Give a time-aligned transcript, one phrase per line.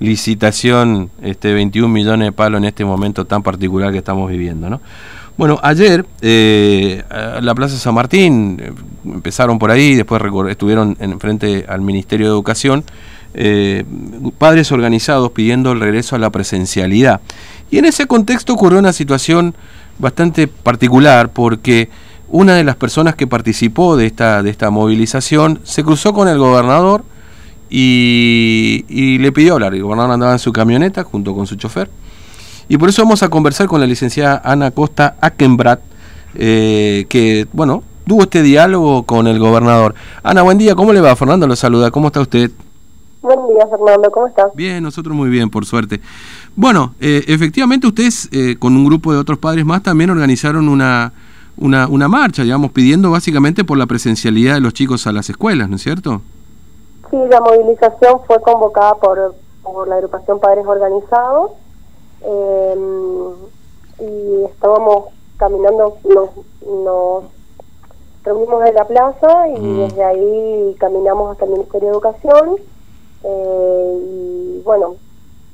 [0.00, 4.80] licitación este 21 millones de palos en este momento tan particular que estamos viviendo, ¿no?
[5.36, 7.02] Bueno, ayer eh,
[7.40, 8.72] la Plaza San Martín eh,
[9.06, 12.84] empezaron por ahí, después estuvieron en frente al Ministerio de Educación,
[13.32, 13.84] eh,
[14.36, 17.20] padres organizados pidiendo el regreso a la presencialidad.
[17.70, 19.54] Y en ese contexto ocurrió una situación
[19.98, 21.88] bastante particular porque
[22.28, 26.38] una de las personas que participó de esta, de esta movilización se cruzó con el
[26.38, 27.04] gobernador
[27.70, 29.74] y, le pidió hablar.
[29.74, 31.88] El gobernador andaba en su camioneta junto con su chofer.
[32.68, 35.80] Y por eso vamos a conversar con la licenciada Ana Costa Akenbrat,
[36.34, 39.94] eh, que, bueno, tuvo este diálogo con el gobernador.
[40.22, 41.16] Ana, buen día, ¿cómo le va?
[41.16, 42.50] Fernando lo saluda, ¿cómo está usted?
[43.22, 44.46] Buen día, Fernando, ¿cómo estás?
[44.54, 46.00] Bien, nosotros muy bien, por suerte.
[46.54, 51.12] Bueno, eh, efectivamente ustedes, eh, con un grupo de otros padres más, también organizaron una,
[51.56, 55.68] una, una marcha, digamos, pidiendo básicamente por la presencialidad de los chicos a las escuelas,
[55.68, 56.22] ¿no es cierto?
[57.10, 61.52] Sí, la movilización fue convocada por, por la agrupación Padres Organizados
[62.22, 63.32] em,
[63.98, 66.30] y estábamos caminando, nos,
[66.66, 67.24] nos
[68.22, 69.78] reunimos en la plaza y mm.
[69.80, 72.56] desde ahí caminamos hasta el Ministerio de Educación
[73.24, 74.96] eh, y bueno,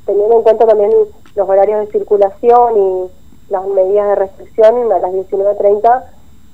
[0.04, 0.90] teniendo en cuenta también
[1.34, 6.04] los horarios de circulación y las medidas de restricción, a las 19.30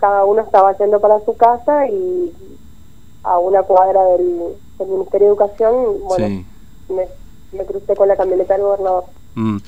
[0.03, 2.33] cada uno estaba yendo para su casa y
[3.25, 6.45] a una cuadra del, Ministerio de Educación, bueno,
[6.89, 9.05] me, crucé con la camioneta del gobernador.
[9.35, 9.59] Mm.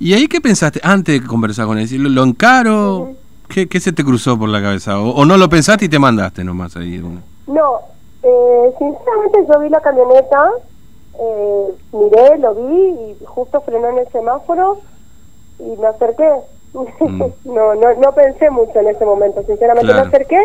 [0.00, 1.88] ¿Y ahí qué pensaste antes de conversar con él?
[1.90, 3.12] ¿Lo, encaro?
[3.48, 5.00] ¿Qué, se te cruzó por la cabeza?
[5.00, 6.98] ¿O, no lo pensaste y te mandaste nomás ahí?
[7.46, 7.80] No,
[8.22, 10.50] eh, sinceramente yo vi la camioneta,
[11.20, 14.80] eh, miré, lo vi y justo frenó en el semáforo
[15.60, 16.28] y me acerqué.
[16.74, 17.22] Mm.
[17.44, 20.38] no, no, no pensé mucho en ese momento, sinceramente me acerqué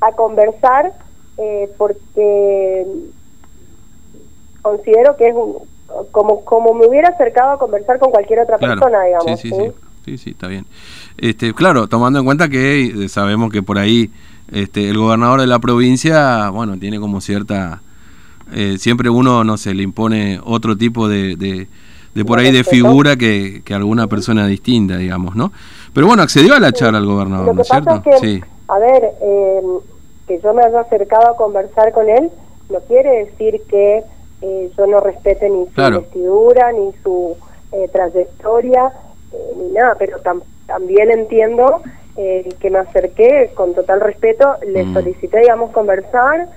[0.00, 0.92] a conversar
[1.38, 2.86] eh, porque
[4.62, 5.34] considero que es
[6.10, 9.40] como, como me hubiera acercado a conversar con cualquier otra persona, digamos.
[9.40, 9.72] Sí, sí,
[10.04, 10.66] sí, sí, está bien.
[11.16, 14.10] Este, claro, tomando en cuenta que eh, sabemos que por ahí
[14.52, 17.82] este, el gobernador de la provincia, bueno, tiene como cierta...
[18.50, 23.14] Eh, siempre uno, no se le impone otro tipo de, de, por ahí de figura
[23.16, 25.52] que, que, alguna persona distinta, digamos, ¿no?
[25.92, 28.02] Pero bueno, accedió a la charla el gobernador, ¿no es cierto?
[28.22, 28.42] sí.
[28.68, 29.60] A ver, eh,
[30.28, 32.30] que yo me haya acercado a conversar con él,
[32.68, 34.04] no quiere decir que
[34.42, 37.36] eh, yo no respete ni su investidura, ni su
[37.72, 38.92] eh, trayectoria,
[39.32, 40.18] eh, ni nada, pero
[40.66, 41.80] también entiendo
[42.60, 44.92] que me acerqué con total respeto, le mm.
[44.92, 46.48] solicité, digamos, conversar,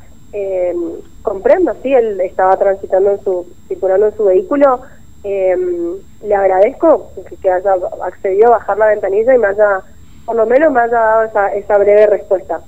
[1.22, 4.82] comprendo, sí, él estaba transitando en su, circulando en su vehículo,
[5.24, 7.12] le agradezco
[7.44, 9.82] que, haya accedido a bajar la ventanilla y me haya,
[10.26, 12.62] por lo menos me haya dado esa, esa breve respuesta.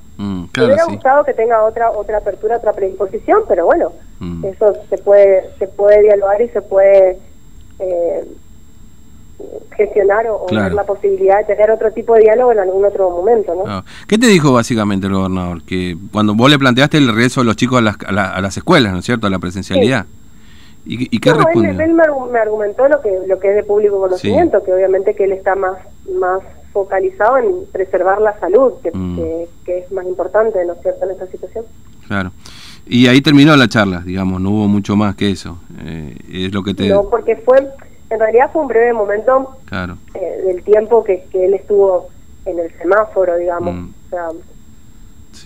[0.57, 4.45] Me hubiera gustado que tenga otra otra apertura, otra predisposición, pero bueno, mm.
[4.45, 7.17] eso se puede se puede dialogar y se puede
[7.79, 8.27] eh,
[9.75, 13.55] gestionar o, ver la posibilidad de tener otro tipo de diálogo en algún otro momento,
[13.55, 13.83] ¿no?
[14.07, 15.63] ¿Qué te dijo básicamente el gobernador?
[15.63, 18.93] Que cuando vos le planteaste el regreso de los chicos a las, a, las escuelas,
[18.93, 19.27] ¿no es cierto?
[19.27, 20.05] A la presencialidad.
[20.85, 21.71] ¿Y, qué respondió?
[21.71, 25.31] Él, me, argumentó lo que lo que es de público conocimiento, que obviamente que él
[25.31, 25.77] está más
[26.13, 26.41] más
[26.73, 29.19] focalizado en preservar la salud, mm.
[29.63, 31.65] que, es más importante, ¿no es cierto?, en esta situación.
[32.07, 32.31] Claro.
[32.85, 35.57] Y ahí terminó la charla, digamos, no hubo mucho más que eso.
[35.85, 36.89] Eh, es lo que te...
[36.89, 37.59] No, porque fue,
[38.09, 39.97] en realidad fue un breve momento claro.
[40.15, 42.09] Eh, del tiempo que, que él estuvo
[42.45, 43.73] en el semáforo, digamos.
[43.73, 43.93] Mm.
[44.05, 44.29] O sea,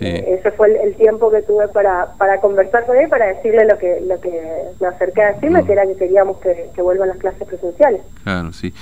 [0.01, 3.77] eh, ese fue el, tiempo que tuve para, para conversar con él, para decirle lo
[3.77, 4.41] que lo que
[4.79, 5.65] me acerqué a decirle, mm.
[5.65, 8.01] que era que queríamos que, que, vuelvan las clases presenciales.
[8.23, 8.73] Claro, sí.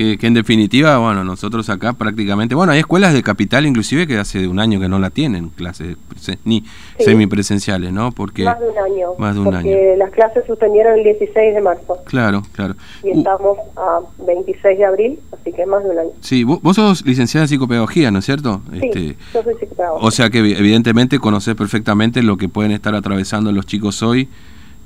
[0.00, 4.16] Que, que, en definitiva, bueno, nosotros acá prácticamente, bueno, hay escuelas de capital inclusive que
[4.16, 5.98] hace un año que no la tienen, clases
[6.46, 6.64] ni
[6.98, 8.10] semipresenciales, ¿no?
[8.10, 9.08] Porque más de un año.
[9.18, 11.98] Más de un porque las clases suspendieron el 16 de marzo.
[12.06, 12.76] Claro, claro.
[13.04, 16.10] Y estamos a 26 de abril, así que más de un año.
[16.22, 18.62] Sí, vos, sos licenciada en psicopedagogía, ¿no es cierto?
[18.72, 20.02] Sí, este, yo soy psicopedagoga.
[20.02, 24.30] O sea que evidentemente conoces perfectamente lo que pueden estar atravesando los chicos hoy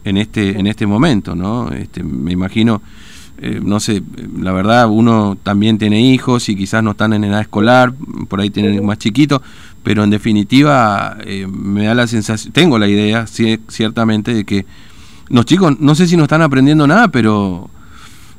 [0.05, 1.71] en este en este momento, ¿no?
[1.71, 2.83] Este, me imagino
[3.39, 4.01] eh, no sé,
[4.39, 7.93] la verdad uno también tiene hijos y quizás no están en edad escolar,
[8.29, 9.43] por ahí tienen más chiquitos,
[9.83, 14.67] pero en definitiva eh, me da la sensación, tengo la idea ciertamente de que
[15.29, 17.69] los chicos no sé si no están aprendiendo nada, pero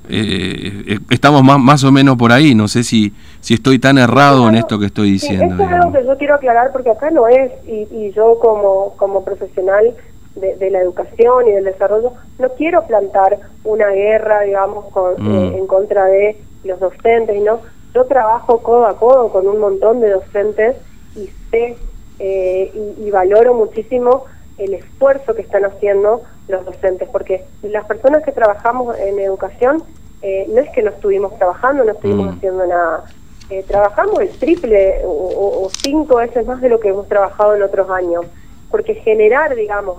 [0.07, 4.47] eh, estamos más, más o menos por ahí, no sé si, si estoy tan errado
[4.47, 5.55] en esto que estoy diciendo.
[5.55, 8.93] esto es algo que yo quiero aclarar porque acá no es, y, y yo como,
[8.95, 9.93] como profesional
[10.35, 14.85] de, la educación y del desarrollo, no quiero plantar una guerra, digamos,
[15.17, 15.31] mm.
[15.31, 17.59] eh, en contra de los docentes, ¿no?
[17.93, 20.75] Yo trabajo codo a codo con un montón de docentes
[21.15, 21.77] y sé
[22.19, 24.25] eh, y, valoro muchísimo
[24.57, 29.83] el esfuerzo que están haciendo los docentes, porque las personas que trabajamos en educación
[30.21, 32.37] eh, no es que no estuvimos trabajando, no estuvimos mm.
[32.37, 33.05] haciendo nada.
[33.49, 37.89] Eh, trabajamos el triple o, cinco veces más de lo que hemos trabajado en otros
[37.89, 38.25] años,
[38.71, 39.97] porque generar, digamos,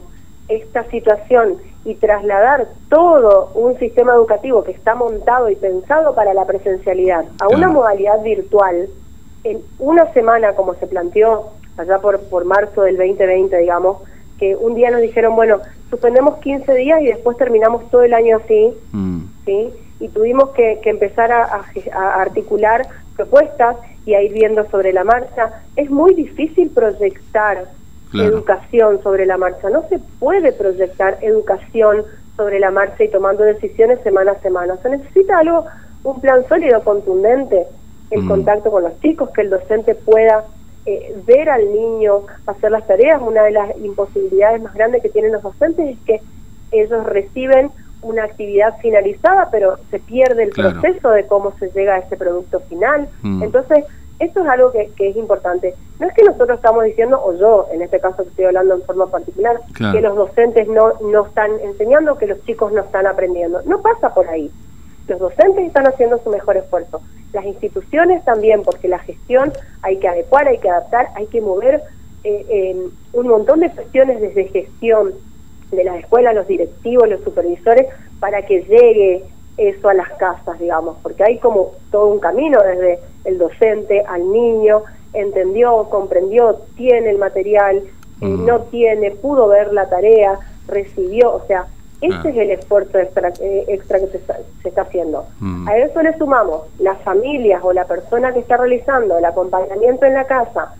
[0.48, 6.44] esta situación y trasladar todo un sistema educativo que está montado y pensado para la
[6.44, 8.88] presencialidad a una modalidad virtual
[9.44, 13.98] en una semana, como se planteó allá por, por marzo del 2020, digamos,
[14.38, 15.60] que un día nos dijeron, bueno,
[15.90, 19.20] suspendemos 15 días y después terminamos todo el año así, mm.
[19.44, 19.70] ¿sí?
[20.00, 21.64] Y tuvimos que, empezar a,
[22.20, 25.62] articular propuestas y a ir viendo sobre la marcha.
[25.74, 27.64] Es muy difícil proyectar
[28.14, 32.04] educación sobre la marcha, no se puede proyectar educación
[32.36, 34.76] sobre la marcha y tomando decisiones semana a semana.
[34.82, 35.64] Se necesita algo,
[36.04, 37.66] un plan sólido, contundente,
[38.10, 38.28] el mm.
[38.28, 40.44] contacto con los chicos, que el docente pueda
[40.84, 43.20] eh, ver al niño hacer las tareas.
[43.22, 46.20] Una de las imposibilidades más grandes que tienen los docentes es que
[46.72, 47.70] ellos reciben
[48.02, 52.60] una actividad finalizada, pero se pierde el proceso de cómo se llega a ese producto
[52.60, 53.08] final.
[53.22, 53.42] Mm.
[53.42, 53.84] Entonces,
[54.18, 55.74] esto es algo que, es importante.
[55.98, 59.06] No es que nosotros estamos diciendo, o yo en este caso estoy hablando en forma
[59.06, 63.60] particular, que los docentes no, no están enseñando, que los chicos no están aprendiendo.
[63.62, 64.50] No pasa por ahí.
[65.08, 67.00] Los docentes están haciendo su mejor esfuerzo.
[67.32, 69.52] Las instituciones también, porque la gestión
[69.82, 71.82] hay que adecuar, hay que adaptar, hay que mover
[72.24, 75.12] eh, un montón de cuestiones desde gestión
[75.70, 77.86] de las escuelas, los directivos, los supervisores,
[78.18, 79.24] para que llegue
[79.56, 84.30] eso a las casas, digamos, porque hay como todo un camino desde el docente al
[84.30, 84.82] niño,
[85.12, 87.82] entendió, comprendió, tiene el material,
[88.20, 88.44] mm.
[88.44, 90.38] no tiene, pudo ver la tarea,
[90.68, 91.66] recibió, o sea,
[92.00, 92.30] ese ah.
[92.30, 95.24] es el esfuerzo extra, eh, extra que se está, haciendo.
[95.40, 95.68] Mm.
[95.68, 100.14] A eso le sumamos las familias o la persona que está realizando el acompañamiento en
[100.14, 100.74] la casa,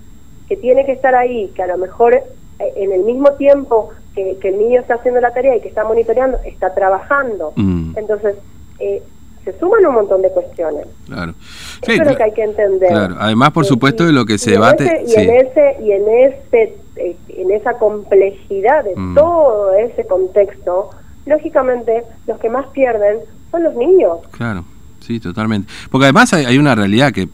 [0.49, 2.25] que tiene que estar ahí, que a lo mejor eh,
[2.59, 6.39] en el mismo tiempo que, el niño está haciendo la tarea y que está monitoreando,
[6.45, 7.53] está trabajando.
[7.57, 7.97] Mm.
[7.97, 8.37] Entonces,
[8.79, 9.03] eh,
[9.45, 10.87] se suman un montón de cuestiones.
[11.07, 11.35] Claro.
[11.83, 12.93] Eso es lo que hay que entender.
[13.19, 15.05] Además, por supuesto, de lo que se debate...
[15.07, 20.91] y, en ese, y en ese en esa complejidad de todo ese contexto,
[21.27, 23.19] lógicamente los que más pierden
[23.51, 24.19] son los niños.
[24.33, 24.65] Claro.
[25.07, 25.73] Sí, totalmente.
[25.91, 27.29] Porque además hay, una realidad que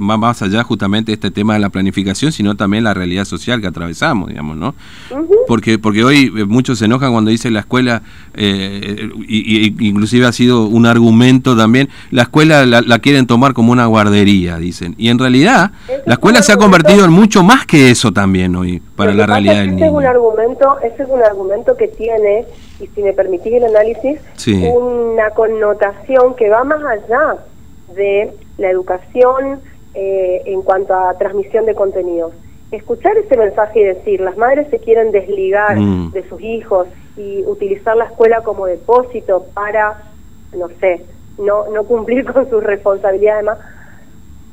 [0.00, 3.60] va más allá justamente de este tema de la planificación, sino también la realidad social
[3.60, 4.76] que atravesamos, digamos, ¿no?
[5.48, 8.02] Porque porque hoy eh, muchos se enojan cuando dicen la escuela,
[8.34, 13.86] eh, y, inclusive ha sido un argumento también, la escuela la, quieren tomar como una
[13.86, 14.94] guardería, dicen.
[14.96, 15.72] Y en realidad
[16.06, 19.54] la escuela se ha convertido en mucho más que eso también hoy para la realidad
[19.56, 19.86] del niño.
[19.86, 22.46] Es un argumento, ese es un argumento que tiene
[22.80, 24.20] y si me permitís el análisis,
[24.74, 27.36] una connotación que va más allá
[27.94, 29.60] de la educación
[29.94, 32.32] eh, en cuanto a transmisión de contenidos.
[32.70, 36.12] Escuchar ese mensaje y decir, las madres se quieren desligar mm.
[36.12, 40.02] de sus hijos y utilizar la escuela como depósito para,
[40.56, 41.04] no sé,
[41.38, 43.58] no, no cumplir con sus responsabilidades más,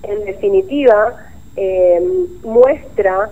[0.03, 1.15] en definitiva,
[1.55, 2.01] eh,
[2.43, 3.29] muestra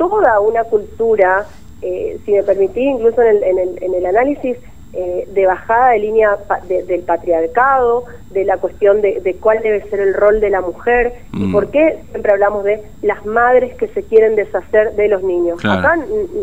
[0.00, 1.44] toda una cultura
[1.82, 4.56] eh, si me permitís, incluso en el, en el, análisis
[4.94, 10.14] eh, de bajada de línea del patriarcado, de la cuestión de, cuál debe ser el
[10.14, 11.52] rol de la mujer y mm.
[11.52, 15.62] por qué siempre hablamos de las madres que se quieren deshacer de los niños.
[15.66, 15.94] Acá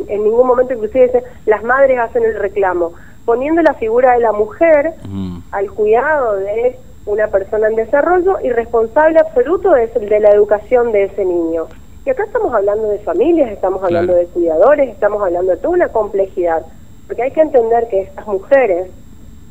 [0.07, 2.93] en, ningún momento inclusive dice las madres hacen el reclamo,
[3.25, 5.39] poniendo la figura de la mujer mm.
[5.49, 6.77] al cuidado de
[7.07, 11.65] una persona en desarrollo y responsable absoluto de, de la educación de ese niño.
[12.07, 15.89] Y acá estamos hablando de familias, estamos hablando de cuidadores, estamos hablando de toda una
[15.89, 16.65] complejidad,
[17.05, 18.87] porque hay que entender que estas mujeres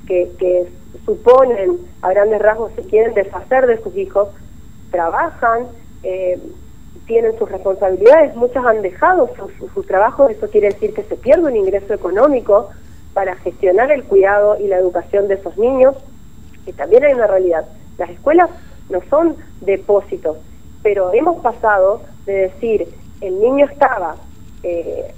[0.07, 0.67] que, que
[1.05, 4.31] suponen a grandes rasgos se quieren deshacer de sus hijos,
[4.91, 5.67] trabajan,
[6.03, 6.41] eh,
[7.07, 11.43] tienen sus responsabilidades, muchas han dejado su, su, trabajo, eso quiere decir que se pierde
[11.43, 12.71] un ingreso económico
[13.13, 15.95] para gestionar el cuidado y la educación de esos niños,
[16.65, 17.67] y también hay una realidad,
[17.99, 18.49] las escuelas
[18.89, 20.39] no son depósitos,
[20.87, 22.87] pero hemos pasado de decir,
[23.21, 24.15] el niño estaba
[24.63, 25.13] eh,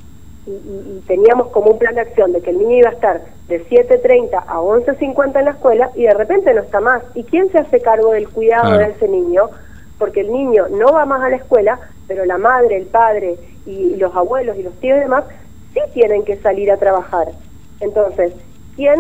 [0.47, 3.63] y, teníamos como un plan de acción de que el niño iba a estar de
[3.69, 7.03] 7.30 a 11.50 en la escuela y de repente no está más.
[7.15, 9.51] ¿Y quién se hace cargo del cuidado de ese niño?
[9.99, 13.97] Porque el niño no va más a la escuela, pero la madre, el padre y,
[13.97, 15.25] los abuelos y los tíos y demás
[15.75, 17.29] sí tienen que salir a trabajar.
[17.81, 18.33] Entonces,
[18.75, 18.99] ¿quién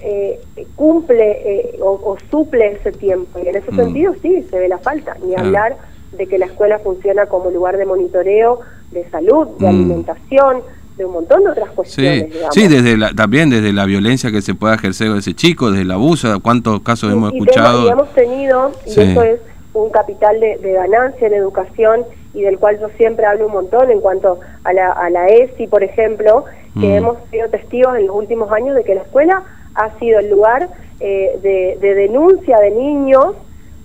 [0.00, 0.40] eh,
[0.74, 3.38] cumple eh, o, suple ese tiempo?
[3.38, 3.76] Y en ese mm.
[3.76, 5.76] sentido sí, se ve la falta, ni hablar
[6.12, 8.60] de que la escuela funciona como lugar de monitoreo,
[8.90, 9.68] de salud, de mm.
[9.68, 10.62] alimentación,
[10.96, 12.34] de un montón de otras cuestiones.
[12.50, 15.82] Sí, desde la, también desde la violencia que se puede ejercer con ese chico, desde
[15.82, 17.86] el abuso, cuántos casos hemos escuchado.
[17.86, 19.40] y hemos tenido, y eso es
[19.74, 24.00] un capital de, ganancia en educación y del cual yo siempre hablo un montón en
[24.00, 26.96] cuanto a la, a la ESI, por ejemplo, que mm.
[26.96, 30.68] hemos sido testigos en los últimos años de que la escuela ha sido el lugar
[31.00, 31.38] eh,
[31.80, 33.34] de, denuncia de niños,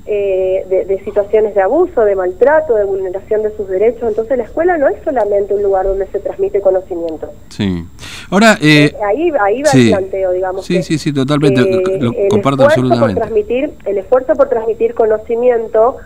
[0.05, 4.09] eh, de, situaciones de abuso, de maltrato, de vulneración de sus derechos.
[4.09, 7.31] Entonces la escuela no es solamente un lugar donde se transmite conocimiento.
[7.49, 7.85] Sí.
[8.29, 10.65] Ahora, eh, ahí, ahí va el planteo, digamos.
[10.65, 11.61] Sí, sí, sí, totalmente.
[11.99, 13.13] lo, comparto absolutamente.
[13.13, 15.97] Por transmitir, el esfuerzo por transmitir conocimiento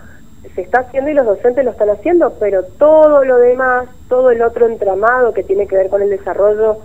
[0.58, 4.42] se está haciendo y los docentes lo están haciendo, pero todo lo demás, todo el
[4.42, 6.80] otro entramado que tiene que ver con el desarrollo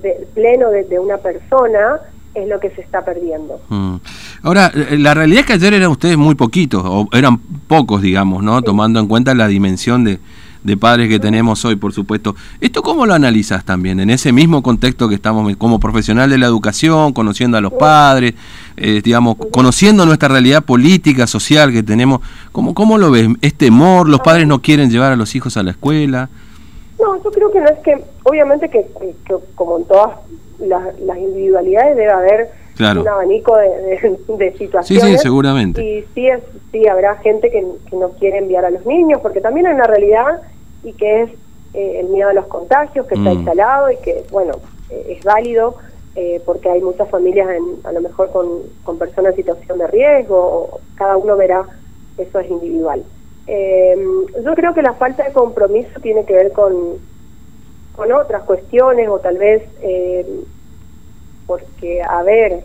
[0.00, 2.00] de, pleno de, una persona,
[2.36, 3.60] es lo que se está perdiendo.
[3.68, 3.96] Mm.
[4.42, 8.42] Ahora, eh, la realidad es que ayer eran ustedes muy poquitos, o eran pocos, digamos,
[8.42, 8.62] ¿no?
[8.62, 10.18] Tomando en cuenta la dimensión de,
[10.66, 12.34] de padres que tenemos hoy, por supuesto.
[12.60, 14.00] ¿Esto cómo lo analizas también?
[14.00, 18.34] En ese mismo contexto que estamos como profesional de la educación, conociendo a los padres,
[18.76, 23.28] eh, digamos, conociendo nuestra realidad política, social que tenemos, ¿cómo, ¿cómo lo ves?
[23.42, 24.08] ¿Es temor?
[24.08, 26.28] ¿Los padres no quieren llevar a los hijos a la escuela?
[26.98, 28.86] No, yo creo que no es que, obviamente que,
[29.54, 30.16] como en todas
[30.58, 34.86] las, individualidades debe haber un abanico de, situaciones.
[34.86, 35.82] Sí, sí, seguramente.
[35.82, 36.40] Y sí, es,
[36.72, 39.86] sí habrá gente que, que no quiere enviar a los niños, porque también hay una
[39.86, 40.42] realidad
[40.82, 41.30] y que es
[41.74, 43.34] eh, el miedo a los contagios que está mm.
[43.34, 44.54] instalado y que, bueno,
[44.88, 45.76] eh, es válido
[46.14, 47.48] eh, porque hay muchas familias
[47.84, 48.48] a lo mejor con,
[48.82, 51.64] con personas en situación de riesgo, o cada uno verá,
[52.16, 53.04] eso es individual.
[53.46, 56.98] yo creo que la falta de compromiso tiene que ver con,
[57.96, 59.62] con otras cuestiones o tal vez
[61.46, 62.64] porque, a ver,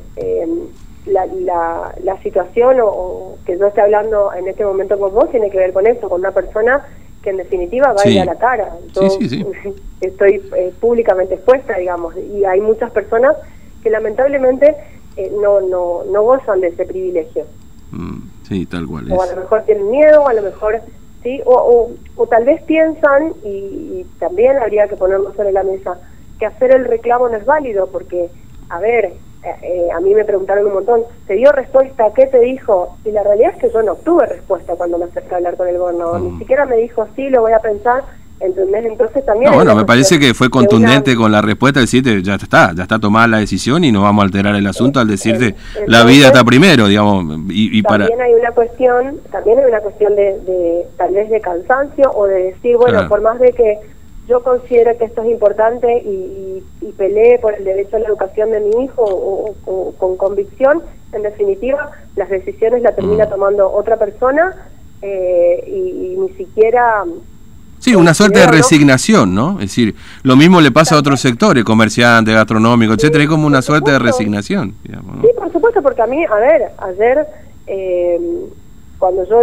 [1.06, 5.50] la, la, la, situación o, que yo esté hablando en este momento con vos tiene
[5.50, 6.86] que ver con eso, con una persona
[7.22, 8.76] que en definitiva va a ir a la cara.
[8.94, 9.02] Yo
[10.02, 13.36] estoy eh, públicamente expuesta, digamos, y hay muchas personas
[13.84, 14.76] que lamentablemente
[15.18, 17.46] eh, no, no, no gozan de ese privilegio.
[17.92, 19.12] Mm, sí, tal cual.
[19.12, 20.82] O a lo mejor tienen miedo, o a lo mejor,
[21.24, 26.00] sí, o, o, tal vez piensan, y, también habría que ponerlo sobre la mesa,
[26.40, 28.30] que hacer el reclamo no es válido, porque,
[28.70, 29.14] a ver,
[29.44, 32.12] eh, a mí me preguntaron un montón, ¿te dio respuesta?
[32.16, 32.96] ¿Qué te dijo?
[33.04, 35.68] Y la realidad es que yo no obtuve respuesta cuando me acerqué a hablar con
[35.68, 36.22] el gobernador.
[36.22, 36.40] Ni mm.
[36.40, 38.04] siquiera me dijo, sí, lo voy a pensar.
[38.42, 38.86] ¿Entendés?
[38.86, 39.52] Entonces también...
[39.52, 42.98] No, bueno, me parece que fue contundente con la respuesta, decirte, ya está, ya está
[42.98, 45.56] tomada la decisión y no vamos a alterar el asunto al decirte,
[45.86, 47.40] la vida está primero, digamos.
[47.50, 52.26] Y, también hay una cuestión, también hay una cuestión de, tal vez de cansancio o
[52.26, 53.78] de decir, bueno, por más de que
[54.28, 58.52] yo considero que esto es importante y, y, peleé por el derecho a la educación
[58.52, 60.82] de mi hijo o, con convicción,
[61.14, 63.30] en definitiva las decisiones las termina mm.
[63.30, 64.56] tomando otra persona
[65.02, 67.04] eh, y, ni siquiera...
[67.82, 69.54] Sí, una suerte de resignación, ¿no?
[69.54, 73.62] Es decir, lo mismo le pasa a otros sectores, comerciantes, gastronómicos, etcétera, es como una
[73.62, 74.76] suerte de resignación.
[74.86, 77.26] Sí, por supuesto, porque a mí, a ver, ayer
[77.68, 78.20] eh,
[79.00, 79.40] cuando yo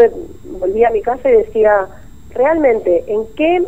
[0.59, 1.89] volví a mi casa y decía,
[2.33, 3.63] realmente, ¿en qué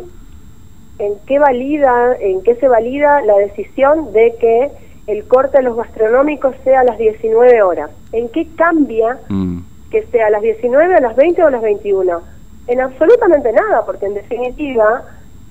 [0.99, 4.71] en qué valida, en qué se valida la decisión de que
[5.07, 7.89] el corte de los gastronómicos sea a las 19 horas.
[8.11, 9.59] ¿En qué cambia mm.
[9.89, 12.21] que sea a las 19, a las 20 o a las 21?
[12.67, 15.03] En absolutamente nada, porque en definitiva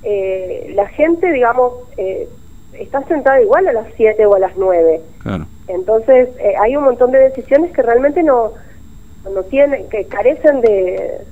[0.02, 2.28] eh, la gente, digamos, eh,
[2.72, 5.00] está sentada igual a las 7 o a las 9.
[5.68, 8.52] Entonces eh, hay un montón de decisiones que realmente no,
[9.32, 11.24] no tienen, que carecen de, de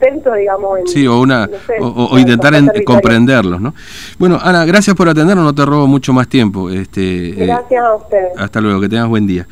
[0.00, 0.80] sustento, digamos.
[0.80, 1.48] En, sí, o, una,
[1.80, 2.54] o, intentar
[2.84, 3.74] comprenderlos, ¿no?
[4.18, 6.70] Bueno, Ana, gracias por atendernos, no te robo mucho más tiempo.
[6.70, 8.32] Este, eh, gracias a ustedes.
[8.36, 9.46] Hasta luego, que tengas buen día.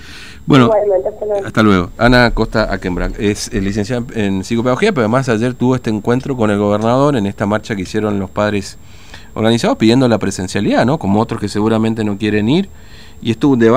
[0.47, 0.71] Bueno,
[1.45, 1.91] hasta luego.
[1.99, 6.51] Ana Costa Akenbrank es eh, licenciada en psicopedagogía, pero además ayer tuvo este encuentro con
[6.51, 8.79] el gobernador en esta marcha que hicieron los padres
[9.35, 10.99] organizados pidiendo la presencialidad, ¿no?
[10.99, 12.69] Como otros que seguramente no quieren ir.
[13.21, 13.77] Y estuvo un debate